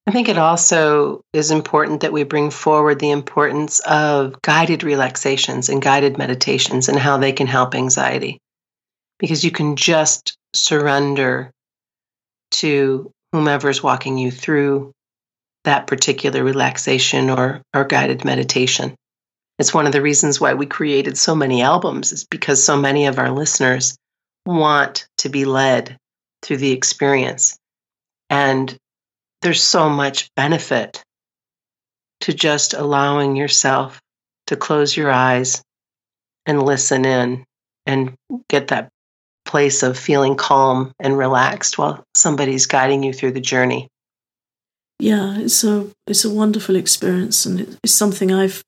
I 0.06 0.10
think 0.10 0.28
it 0.28 0.36
also 0.36 1.22
is 1.32 1.50
important 1.50 2.02
that 2.02 2.12
we 2.12 2.24
bring 2.24 2.50
forward 2.50 2.98
the 2.98 3.10
importance 3.10 3.80
of 3.80 4.40
guided 4.42 4.82
relaxations 4.82 5.70
and 5.70 5.80
guided 5.80 6.18
meditations 6.18 6.88
and 6.88 6.98
how 6.98 7.16
they 7.16 7.32
can 7.32 7.46
help 7.46 7.74
anxiety. 7.74 8.38
Because 9.18 9.44
you 9.44 9.50
can 9.50 9.76
just 9.76 10.36
surrender 10.52 11.50
to 12.50 13.10
whomever's 13.32 13.82
walking 13.82 14.18
you 14.18 14.30
through 14.30 14.92
that 15.64 15.86
particular 15.86 16.44
relaxation 16.44 17.30
or, 17.30 17.62
or 17.74 17.84
guided 17.84 18.24
meditation. 18.24 18.94
It's 19.58 19.72
one 19.72 19.86
of 19.86 19.92
the 19.92 20.02
reasons 20.02 20.40
why 20.40 20.52
we 20.52 20.66
created 20.66 21.16
so 21.16 21.34
many 21.34 21.62
albums, 21.62 22.12
is 22.12 22.26
because 22.30 22.62
so 22.62 22.76
many 22.76 23.06
of 23.06 23.18
our 23.18 23.30
listeners 23.30 23.96
want 24.44 25.06
to 25.18 25.30
be 25.30 25.46
led 25.46 25.96
through 26.42 26.58
the 26.58 26.72
experience. 26.72 27.56
And 28.28 28.76
there's 29.44 29.62
so 29.62 29.90
much 29.90 30.30
benefit 30.34 31.04
to 32.22 32.32
just 32.32 32.72
allowing 32.72 33.36
yourself 33.36 34.00
to 34.46 34.56
close 34.56 34.96
your 34.96 35.12
eyes 35.12 35.62
and 36.46 36.62
listen 36.62 37.04
in 37.04 37.44
and 37.86 38.14
get 38.48 38.68
that 38.68 38.88
place 39.44 39.82
of 39.82 39.98
feeling 39.98 40.34
calm 40.34 40.92
and 40.98 41.16
relaxed 41.16 41.76
while 41.76 42.02
somebody's 42.14 42.64
guiding 42.66 43.02
you 43.02 43.12
through 43.12 43.32
the 43.32 43.40
journey. 43.40 43.88
Yeah, 44.98 45.38
it's 45.38 45.62
a 45.62 45.88
it's 46.06 46.24
a 46.24 46.30
wonderful 46.30 46.76
experience, 46.76 47.44
and 47.44 47.78
it's 47.82 47.92
something 47.92 48.32
I've. 48.32 48.62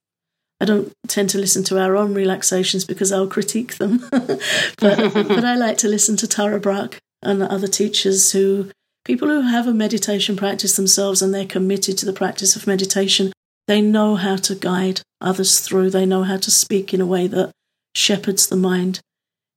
I 0.61 0.65
don't 0.65 0.93
tend 1.07 1.31
to 1.31 1.39
listen 1.39 1.65
to 1.65 1.79
our 1.79 1.97
own 1.97 2.15
relaxations 2.15 2.85
because 2.85 3.13
I'll 3.13 3.29
critique 3.29 3.77
them, 3.77 4.07
but 4.11 4.41
but 4.79 5.45
I 5.45 5.55
like 5.55 5.79
to 5.79 5.89
listen 5.89 6.17
to 6.17 6.27
Tara 6.27 6.61
Brach 6.61 6.99
and 7.23 7.43
other 7.43 7.69
teachers 7.69 8.33
who 8.33 8.71
people 9.07 9.29
who 9.29 9.43
have 9.43 9.69
a 9.69 9.73
meditation 9.73 10.37
practice 10.37 10.75
themselves 10.75 11.23
and 11.23 11.33
they're 11.33 11.47
committed 11.47 11.97
to 11.97 12.05
the 12.05 12.13
practice 12.13 12.57
of 12.57 12.67
meditation, 12.67 13.33
they 13.69 13.81
know 13.81 14.17
how 14.17 14.35
to 14.35 14.55
guide 14.57 15.01
others 15.21 15.61
through. 15.61 15.91
They 15.91 16.05
know 16.05 16.25
how 16.25 16.39
to 16.39 16.51
speak 16.51 16.93
in 16.93 17.01
a 17.01 17.07
way 17.07 17.29
that 17.29 17.53
shepherds 17.95 18.49
the 18.49 18.57
mind 18.57 19.01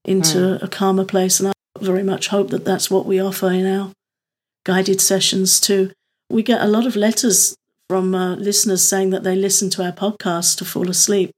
into 0.05 0.37
mm. 0.37 0.61
a 0.61 0.67
calmer 0.67 1.03
place. 1.03 1.39
And 1.39 1.49
I 1.49 1.53
very 1.79 2.03
much 2.03 2.27
hope 2.27 2.51
that 2.51 2.63
that's 2.63 2.91
what 2.91 3.07
we 3.07 3.19
offer 3.19 3.49
in 3.49 3.65
our 3.65 3.91
guided 4.65 5.01
sessions 5.01 5.59
too. 5.59 5.91
We 6.29 6.43
get 6.43 6.61
a 6.61 6.67
lot 6.67 6.85
of 6.85 6.95
letters 6.95 7.55
from 7.89 8.13
uh, 8.13 8.35
listeners 8.35 8.87
saying 8.87 9.09
that 9.09 9.23
they 9.23 9.35
listen 9.35 9.71
to 9.71 9.83
our 9.83 9.91
podcast 9.91 10.59
to 10.59 10.65
fall 10.65 10.89
asleep, 10.89 11.31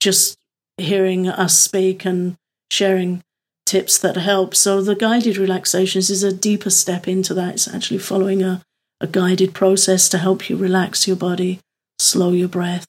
just 0.00 0.34
hearing 0.78 1.28
us 1.28 1.58
speak 1.58 2.06
and 2.06 2.36
sharing 2.70 3.22
tips 3.70 3.98
that 3.98 4.16
help. 4.16 4.56
So 4.56 4.82
the 4.82 4.96
guided 4.96 5.36
relaxations 5.36 6.10
is 6.10 6.24
a 6.24 6.32
deeper 6.32 6.70
step 6.70 7.06
into 7.06 7.32
that. 7.34 7.54
It's 7.54 7.72
actually 7.72 7.98
following 7.98 8.42
a, 8.42 8.62
a 9.00 9.06
guided 9.06 9.54
process 9.54 10.08
to 10.08 10.18
help 10.18 10.50
you 10.50 10.56
relax 10.56 11.06
your 11.06 11.16
body, 11.16 11.60
slow 12.00 12.32
your 12.32 12.48
breath, 12.48 12.84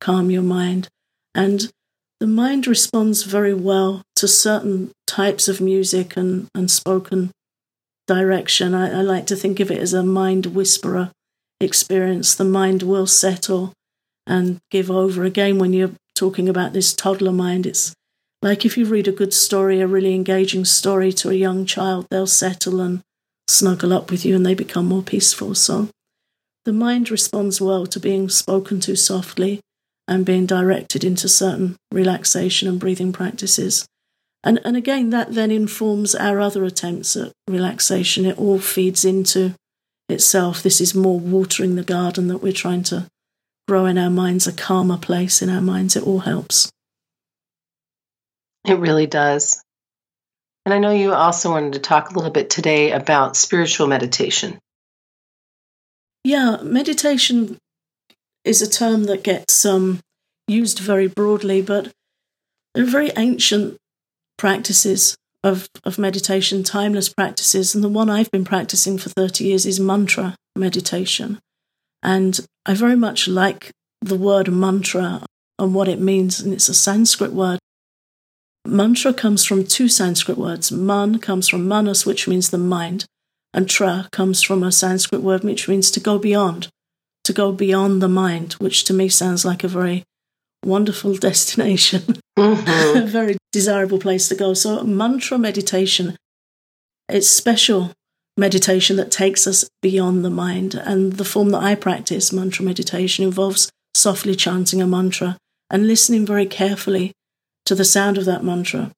calm 0.00 0.32
your 0.32 0.42
mind. 0.42 0.88
And 1.36 1.70
the 2.18 2.26
mind 2.26 2.66
responds 2.66 3.22
very 3.22 3.54
well 3.54 4.02
to 4.16 4.26
certain 4.26 4.90
types 5.06 5.46
of 5.46 5.60
music 5.60 6.16
and, 6.16 6.48
and 6.52 6.68
spoken 6.68 7.30
direction. 8.08 8.74
I, 8.74 8.90
I 8.90 9.02
like 9.02 9.26
to 9.28 9.36
think 9.36 9.60
of 9.60 9.70
it 9.70 9.78
as 9.78 9.92
a 9.94 10.02
mind 10.02 10.46
whisperer 10.46 11.12
experience. 11.60 12.34
The 12.34 12.44
mind 12.44 12.82
will 12.82 13.06
settle 13.06 13.72
and 14.26 14.58
give 14.72 14.90
over. 14.90 15.22
Again, 15.22 15.60
when 15.60 15.72
you're 15.72 15.92
talking 16.16 16.48
about 16.48 16.72
this 16.72 16.92
toddler 16.92 17.32
mind, 17.32 17.66
it's 17.66 17.94
like 18.44 18.66
if 18.66 18.76
you 18.76 18.84
read 18.84 19.08
a 19.08 19.12
good 19.12 19.32
story, 19.32 19.80
a 19.80 19.86
really 19.86 20.14
engaging 20.14 20.66
story 20.66 21.14
to 21.14 21.30
a 21.30 21.34
young 21.34 21.64
child, 21.64 22.06
they'll 22.10 22.26
settle 22.26 22.78
and 22.78 23.00
snuggle 23.48 23.90
up 23.90 24.10
with 24.10 24.26
you 24.26 24.36
and 24.36 24.44
they 24.44 24.52
become 24.52 24.84
more 24.84 25.02
peaceful. 25.02 25.54
So 25.54 25.88
the 26.66 26.72
mind 26.74 27.10
responds 27.10 27.58
well 27.58 27.86
to 27.86 27.98
being 27.98 28.28
spoken 28.28 28.80
to 28.80 28.96
softly 28.96 29.60
and 30.06 30.26
being 30.26 30.44
directed 30.44 31.04
into 31.04 31.26
certain 31.26 31.76
relaxation 31.90 32.68
and 32.68 32.78
breathing 32.78 33.14
practices. 33.14 33.86
And, 34.42 34.60
and 34.62 34.76
again, 34.76 35.08
that 35.08 35.32
then 35.32 35.50
informs 35.50 36.14
our 36.14 36.38
other 36.38 36.64
attempts 36.64 37.16
at 37.16 37.32
relaxation. 37.48 38.26
It 38.26 38.38
all 38.38 38.58
feeds 38.58 39.06
into 39.06 39.54
itself. 40.10 40.62
This 40.62 40.82
is 40.82 40.94
more 40.94 41.18
watering 41.18 41.76
the 41.76 41.82
garden 41.82 42.28
that 42.28 42.42
we're 42.42 42.52
trying 42.52 42.82
to 42.84 43.06
grow 43.66 43.86
in 43.86 43.96
our 43.96 44.10
minds, 44.10 44.46
a 44.46 44.52
calmer 44.52 44.98
place 44.98 45.40
in 45.40 45.48
our 45.48 45.62
minds. 45.62 45.96
It 45.96 46.06
all 46.06 46.20
helps. 46.20 46.70
It 48.64 48.78
really 48.78 49.06
does. 49.06 49.62
And 50.64 50.72
I 50.72 50.78
know 50.78 50.90
you 50.90 51.12
also 51.12 51.50
wanted 51.50 51.74
to 51.74 51.78
talk 51.80 52.10
a 52.10 52.14
little 52.14 52.30
bit 52.30 52.48
today 52.48 52.92
about 52.92 53.36
spiritual 53.36 53.86
meditation. 53.86 54.58
Yeah, 56.24 56.56
meditation 56.62 57.58
is 58.44 58.62
a 58.62 58.70
term 58.70 59.04
that 59.04 59.22
gets 59.22 59.66
um, 59.66 60.00
used 60.48 60.78
very 60.78 61.06
broadly, 61.06 61.60
but 61.60 61.92
they're 62.74 62.86
very 62.86 63.10
ancient 63.16 63.76
practices 64.38 65.16
of, 65.42 65.68
of 65.84 65.98
meditation, 65.98 66.62
timeless 66.62 67.10
practices. 67.10 67.74
And 67.74 67.84
the 67.84 67.88
one 67.90 68.08
I've 68.08 68.30
been 68.30 68.44
practicing 68.44 68.96
for 68.96 69.10
30 69.10 69.44
years 69.44 69.66
is 69.66 69.78
mantra 69.78 70.34
meditation. 70.56 71.40
And 72.02 72.40
I 72.64 72.72
very 72.72 72.96
much 72.96 73.28
like 73.28 73.70
the 74.00 74.16
word 74.16 74.50
mantra 74.50 75.26
and 75.58 75.74
what 75.74 75.88
it 75.88 76.00
means. 76.00 76.40
And 76.40 76.54
it's 76.54 76.70
a 76.70 76.74
Sanskrit 76.74 77.32
word 77.32 77.58
Mantra 78.66 79.12
comes 79.12 79.44
from 79.44 79.64
two 79.64 79.88
Sanskrit 79.88 80.38
words. 80.38 80.72
Man 80.72 81.18
comes 81.18 81.48
from 81.48 81.68
manas, 81.68 82.06
which 82.06 82.26
means 82.26 82.50
the 82.50 82.58
mind, 82.58 83.04
and 83.52 83.68
tra 83.68 84.08
comes 84.10 84.42
from 84.42 84.62
a 84.62 84.72
Sanskrit 84.72 85.20
word 85.20 85.44
which 85.44 85.68
means 85.68 85.90
to 85.90 86.00
go 86.00 86.18
beyond, 86.18 86.68
to 87.24 87.32
go 87.32 87.52
beyond 87.52 88.00
the 88.00 88.08
mind, 88.08 88.54
which 88.54 88.84
to 88.84 88.94
me 88.94 89.08
sounds 89.08 89.44
like 89.44 89.64
a 89.64 89.68
very 89.68 90.04
wonderful 90.64 91.14
destination, 91.28 92.02
mm-hmm. 92.38 92.98
a 92.98 93.06
very 93.06 93.36
desirable 93.52 93.98
place 93.98 94.28
to 94.28 94.34
go. 94.34 94.54
So, 94.54 94.82
mantra 94.82 95.38
meditation, 95.38 96.16
it's 97.08 97.28
special 97.28 97.92
meditation 98.36 98.96
that 98.96 99.12
takes 99.12 99.46
us 99.46 99.68
beyond 99.82 100.24
the 100.24 100.30
mind. 100.30 100.74
And 100.74 101.14
the 101.14 101.24
form 101.24 101.50
that 101.50 101.62
I 101.62 101.74
practice, 101.74 102.32
mantra 102.32 102.64
meditation, 102.64 103.24
involves 103.24 103.70
softly 103.94 104.34
chanting 104.34 104.80
a 104.80 104.86
mantra 104.86 105.36
and 105.70 105.86
listening 105.86 106.26
very 106.26 106.46
carefully 106.46 107.12
to 107.66 107.74
the 107.74 107.84
sound 107.84 108.18
of 108.18 108.24
that 108.24 108.44
mantra. 108.44 108.90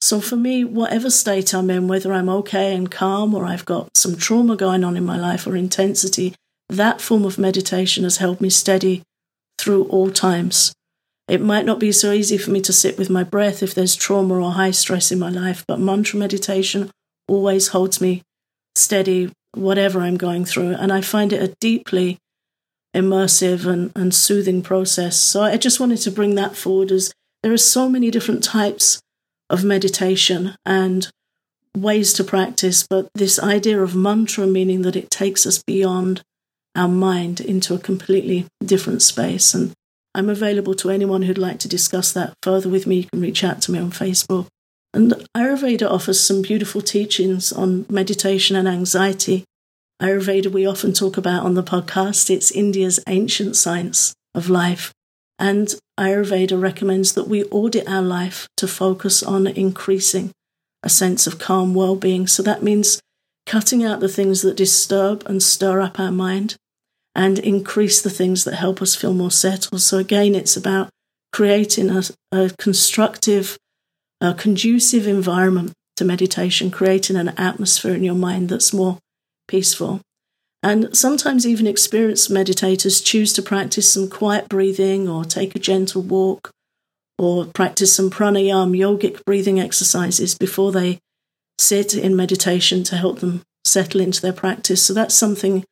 So 0.00 0.20
for 0.20 0.36
me, 0.36 0.64
whatever 0.64 1.10
state 1.10 1.52
I'm 1.54 1.70
in, 1.70 1.88
whether 1.88 2.12
I'm 2.12 2.28
okay 2.28 2.74
and 2.74 2.90
calm 2.90 3.34
or 3.34 3.44
I've 3.44 3.64
got 3.64 3.96
some 3.96 4.16
trauma 4.16 4.56
going 4.56 4.84
on 4.84 4.96
in 4.96 5.04
my 5.04 5.18
life 5.18 5.46
or 5.46 5.56
intensity, 5.56 6.34
that 6.68 7.00
form 7.00 7.24
of 7.24 7.38
meditation 7.38 8.04
has 8.04 8.18
held 8.18 8.40
me 8.40 8.50
steady 8.50 9.02
through 9.58 9.84
all 9.84 10.10
times. 10.10 10.72
It 11.26 11.40
might 11.40 11.66
not 11.66 11.80
be 11.80 11.92
so 11.92 12.12
easy 12.12 12.38
for 12.38 12.50
me 12.50 12.60
to 12.62 12.72
sit 12.72 12.96
with 12.96 13.10
my 13.10 13.24
breath 13.24 13.62
if 13.62 13.74
there's 13.74 13.96
trauma 13.96 14.40
or 14.40 14.52
high 14.52 14.70
stress 14.70 15.10
in 15.12 15.18
my 15.18 15.30
life, 15.30 15.64
but 15.66 15.80
mantra 15.80 16.18
meditation 16.18 16.90
always 17.26 17.68
holds 17.68 18.00
me 18.00 18.22
steady, 18.74 19.30
whatever 19.52 20.00
I'm 20.00 20.16
going 20.16 20.44
through. 20.44 20.74
And 20.74 20.92
I 20.92 21.00
find 21.00 21.32
it 21.32 21.42
a 21.42 21.54
deeply 21.60 22.18
immersive 22.96 23.66
and, 23.66 23.92
and 23.94 24.14
soothing 24.14 24.62
process. 24.62 25.16
So 25.16 25.42
I 25.42 25.56
just 25.56 25.80
wanted 25.80 25.98
to 25.98 26.10
bring 26.10 26.34
that 26.36 26.56
forward 26.56 26.90
as 26.90 27.12
there 27.42 27.52
are 27.52 27.58
so 27.58 27.88
many 27.88 28.10
different 28.10 28.42
types 28.42 29.00
of 29.50 29.64
meditation, 29.64 30.54
and 30.66 31.08
ways 31.76 32.12
to 32.14 32.24
practice, 32.24 32.86
but 32.88 33.08
this 33.14 33.38
idea 33.38 33.80
of 33.80 33.94
mantra 33.94 34.46
meaning 34.46 34.82
that 34.82 34.96
it 34.96 35.10
takes 35.10 35.46
us 35.46 35.62
beyond 35.62 36.22
our 36.74 36.88
mind 36.88 37.40
into 37.40 37.74
a 37.74 37.78
completely 37.78 38.46
different 38.64 39.02
space. 39.02 39.54
And 39.54 39.72
I'm 40.14 40.28
available 40.28 40.74
to 40.74 40.90
anyone 40.90 41.22
who'd 41.22 41.38
like 41.38 41.58
to 41.60 41.68
discuss 41.68 42.12
that 42.12 42.34
further 42.42 42.68
with 42.68 42.86
me. 42.86 42.96
You 42.96 43.04
can 43.04 43.20
reach 43.20 43.44
out 43.44 43.62
to 43.62 43.72
me 43.72 43.78
on 43.78 43.90
Facebook. 43.90 44.46
And 44.94 45.12
Ayurveda 45.36 45.90
offers 45.90 46.20
some 46.20 46.42
beautiful 46.42 46.80
teachings 46.80 47.52
on 47.52 47.86
meditation 47.88 48.56
and 48.56 48.66
anxiety. 48.66 49.44
Ayurveda, 50.00 50.50
we 50.50 50.66
often 50.66 50.92
talk 50.92 51.16
about 51.16 51.44
on 51.44 51.54
the 51.54 51.62
podcast, 51.62 52.30
it's 52.30 52.50
India's 52.50 53.00
ancient 53.06 53.56
science 53.56 54.14
of 54.34 54.48
life. 54.48 54.92
And 55.38 55.74
Ayurveda 55.98 56.60
recommends 56.60 57.12
that 57.12 57.28
we 57.28 57.44
audit 57.44 57.88
our 57.88 58.02
life 58.02 58.48
to 58.56 58.66
focus 58.66 59.22
on 59.22 59.46
increasing 59.46 60.32
a 60.82 60.88
sense 60.88 61.26
of 61.26 61.38
calm 61.38 61.74
well 61.74 61.96
being. 61.96 62.26
So 62.26 62.42
that 62.42 62.62
means 62.62 63.00
cutting 63.46 63.84
out 63.84 64.00
the 64.00 64.08
things 64.08 64.42
that 64.42 64.56
disturb 64.56 65.24
and 65.26 65.42
stir 65.42 65.80
up 65.80 65.98
our 65.98 66.12
mind 66.12 66.56
and 67.14 67.38
increase 67.38 68.00
the 68.02 68.10
things 68.10 68.44
that 68.44 68.54
help 68.54 68.82
us 68.82 68.94
feel 68.94 69.12
more 69.12 69.30
settled. 69.30 69.80
So 69.80 69.98
again, 69.98 70.34
it's 70.34 70.56
about 70.56 70.90
creating 71.32 71.90
a, 71.90 72.02
a 72.32 72.50
constructive, 72.58 73.56
a 74.20 74.34
conducive 74.34 75.06
environment 75.06 75.72
to 75.96 76.04
meditation, 76.04 76.70
creating 76.70 77.16
an 77.16 77.30
atmosphere 77.30 77.94
in 77.94 78.04
your 78.04 78.14
mind 78.14 78.48
that's 78.48 78.72
more 78.72 78.98
peaceful. 79.48 80.00
And 80.62 80.96
sometimes 80.96 81.46
even 81.46 81.66
experienced 81.66 82.30
meditators 82.30 83.04
choose 83.04 83.32
to 83.34 83.42
practice 83.42 83.92
some 83.92 84.10
quiet 84.10 84.48
breathing 84.48 85.08
or 85.08 85.24
take 85.24 85.54
a 85.54 85.60
gentle 85.60 86.02
walk 86.02 86.50
or 87.16 87.46
practice 87.46 87.92
some 87.92 88.10
pranayama 88.10 88.76
yogic 88.76 89.24
breathing 89.24 89.60
exercises 89.60 90.36
before 90.36 90.72
they 90.72 90.98
sit 91.58 91.94
in 91.94 92.16
meditation 92.16 92.82
to 92.84 92.96
help 92.96 93.20
them 93.20 93.42
settle 93.64 94.00
into 94.00 94.20
their 94.20 94.32
practice. 94.32 94.82
So 94.82 94.94
that's 94.94 95.14
something 95.14 95.64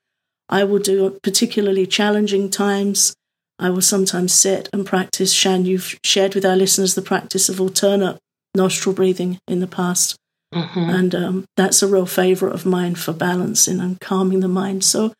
I 0.49 0.65
will 0.65 0.79
do 0.79 1.07
at 1.07 1.23
particularly 1.23 1.87
challenging 1.87 2.51
times. 2.51 3.15
I 3.59 3.71
will 3.71 3.83
sometimes 3.83 4.33
sit 4.33 4.69
and 4.73 4.87
practice. 4.87 5.33
Shann, 5.33 5.65
you've 5.65 5.99
shared 6.05 6.35
with 6.35 6.45
our 6.45 6.57
listeners 6.57 6.95
the 6.95 7.03
practice 7.03 7.49
of 7.49 7.61
alternate 7.61 8.19
nostril 8.55 8.95
breathing 8.95 9.39
in 9.49 9.61
the 9.61 9.67
past. 9.67 10.17
Mm-hmm. 10.55 10.79
And 10.79 11.15
um, 11.15 11.45
that's 11.57 11.83
a 11.83 11.89
real 11.89 12.07
favorite 12.07 12.55
of 12.55 12.67
mine 12.67 12.95
for 12.95 13.13
balancing 13.13 13.81
and 13.81 14.01
calming 14.01 14.41
the 14.41 14.49
mind. 14.49 14.85
So, 14.85 15.13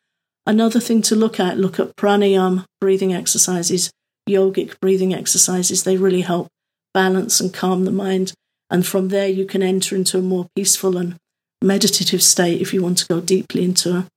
another 0.45 0.79
thing 0.79 1.01
to 1.03 1.15
look 1.15 1.39
at 1.39 1.57
look 1.57 1.79
at 1.79 1.95
pranayama 1.95 2.65
breathing 2.79 3.13
exercises, 3.13 3.91
yogic 4.29 4.79
breathing 4.79 5.13
exercises. 5.13 5.83
They 5.83 5.97
really 5.97 6.21
help 6.21 6.47
balance 6.93 7.39
and 7.39 7.53
calm 7.53 7.85
the 7.85 7.91
mind. 7.91 8.33
And 8.69 8.85
from 8.85 9.09
there, 9.09 9.27
you 9.27 9.45
can 9.45 9.61
enter 9.61 9.95
into 9.95 10.17
a 10.17 10.21
more 10.21 10.47
peaceful 10.55 10.97
and 10.97 11.15
meditative 11.61 12.21
state 12.21 12.61
if 12.61 12.73
you 12.73 12.81
want 12.81 12.97
to 12.99 13.07
go 13.07 13.21
deeply 13.21 13.63
into 13.63 13.95
a, 13.95 14.07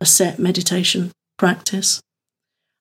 a 0.00 0.06
set 0.06 0.38
meditation 0.38 1.12
practice. 1.38 2.00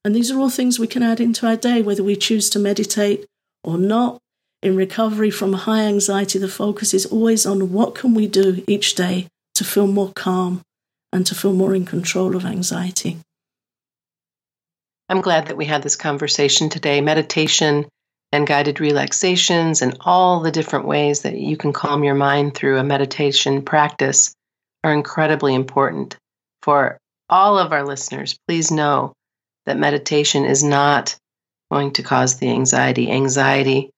And 0.03 0.15
these 0.15 0.29
are 0.29 0.39
all 0.39 0.49
things 0.49 0.77
we 0.77 0.87
can 0.87 1.03
add 1.03 1.19
into 1.19 1.47
our 1.47 1.55
day, 1.55 1.81
whether 1.81 2.03
we 2.03 2.15
choose 2.15 2.49
to 2.51 2.59
meditate 2.59 3.25
or 3.63 3.77
not. 3.77 4.19
In 4.65 4.75
recovery 4.75 5.29
from 5.29 5.53
high 5.53 5.81
anxiety, 5.81 6.39
the 6.39 6.47
focus 6.47 6.95
is 6.95 7.05
always 7.05 7.45
on 7.45 7.71
what 7.71 7.93
can 7.93 8.15
we 8.15 8.25
do 8.25 8.63
each 8.67 8.95
day 8.95 9.27
to 9.53 9.63
feel 9.63 9.85
more 9.85 10.11
calm 10.15 10.63
and 11.13 11.23
to 11.27 11.35
feel 11.35 11.53
more 11.53 11.75
in 11.75 11.85
control 11.85 12.35
of 12.35 12.45
anxiety. 12.45 13.19
I'm 15.07 15.21
glad 15.21 15.45
that 15.45 15.55
we 15.55 15.65
had 15.65 15.83
this 15.83 15.95
conversation 15.95 16.69
today. 16.69 16.99
Meditation 16.99 17.85
and 18.31 18.47
guided 18.47 18.79
relaxations 18.79 19.83
and 19.83 19.97
all 19.99 20.39
the 20.39 20.49
different 20.49 20.87
ways 20.87 21.21
that 21.21 21.37
you 21.37 21.57
can 21.57 21.71
calm 21.71 22.03
your 22.03 22.15
mind 22.15 22.55
through 22.55 22.79
a 22.79 22.83
meditation 22.83 23.61
practice 23.61 24.33
are 24.83 24.93
incredibly 24.93 25.53
important 25.53 26.17
for 26.63 26.97
all 27.29 27.59
of 27.59 27.71
our 27.71 27.85
listeners. 27.85 28.35
Please 28.47 28.71
know 28.71 29.13
that 29.67 29.77
meditation 29.77 30.43
is 30.43 30.63
not 30.63 31.15
going 31.71 31.91
to 31.91 32.01
cause 32.01 32.39
the 32.39 32.49
anxiety. 32.49 33.11
Anxiety 33.11 33.91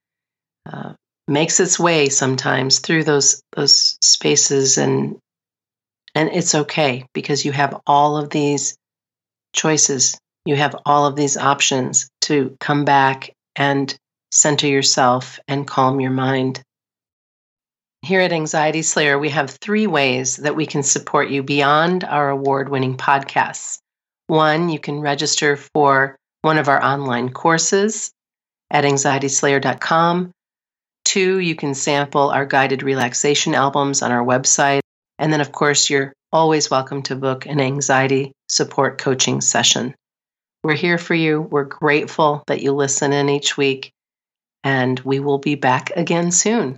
uh, 0.71 0.93
makes 1.27 1.59
its 1.59 1.79
way 1.79 2.09
sometimes 2.09 2.79
through 2.79 3.03
those 3.03 3.41
those 3.55 3.97
spaces 4.01 4.77
and 4.77 5.17
and 6.15 6.29
it's 6.29 6.55
okay 6.55 7.05
because 7.13 7.45
you 7.45 7.51
have 7.51 7.79
all 7.85 8.17
of 8.17 8.29
these 8.29 8.75
choices 9.53 10.17
you 10.45 10.55
have 10.55 10.75
all 10.85 11.05
of 11.05 11.15
these 11.15 11.37
options 11.37 12.09
to 12.21 12.55
come 12.59 12.85
back 12.85 13.33
and 13.55 13.95
center 14.31 14.67
yourself 14.67 15.39
and 15.47 15.67
calm 15.67 15.99
your 15.99 16.11
mind 16.11 16.63
here 18.07 18.21
at 18.21 18.31
Anxiety 18.31 18.83
Slayer, 18.83 19.17
we 19.19 19.29
have 19.29 19.49
three 19.49 19.87
ways 19.87 20.37
that 20.37 20.55
we 20.55 20.65
can 20.65 20.83
support 20.83 21.29
you 21.29 21.43
beyond 21.43 22.03
our 22.03 22.29
award 22.29 22.69
winning 22.69 22.95
podcasts. 22.95 23.79
One, 24.27 24.69
you 24.69 24.79
can 24.79 25.01
register 25.01 25.57
for 25.57 26.15
one 26.41 26.57
of 26.57 26.69
our 26.69 26.81
online 26.81 27.29
courses 27.33 28.11
at 28.71 28.83
anxietyslayer.com. 28.83 30.31
Two, 31.07 31.39
you 31.39 31.55
can 31.55 31.73
sample 31.73 32.31
our 32.31 32.45
guided 32.45 32.83
relaxation 32.83 33.55
albums 33.55 34.01
on 34.01 34.11
our 34.11 34.25
website. 34.25 34.81
And 35.17 35.31
then, 35.31 35.39
of 35.39 35.53
course, 35.53 35.89
you're 35.89 36.11
always 36.33 36.69
welcome 36.69 37.01
to 37.03 37.15
book 37.15 37.45
an 37.45 37.61
anxiety 37.61 38.33
support 38.49 38.97
coaching 38.97 39.39
session. 39.39 39.95
We're 40.65 40.73
here 40.73 40.97
for 40.97 41.15
you. 41.15 41.39
We're 41.39 41.63
grateful 41.63 42.43
that 42.47 42.61
you 42.61 42.73
listen 42.73 43.13
in 43.13 43.29
each 43.29 43.55
week, 43.55 43.89
and 44.65 44.99
we 44.99 45.21
will 45.21 45.37
be 45.37 45.55
back 45.55 45.91
again 45.95 46.29
soon. 46.29 46.77